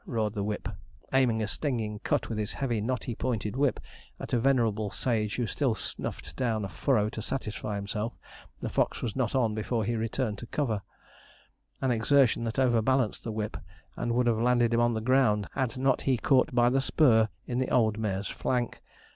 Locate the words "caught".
16.17-16.49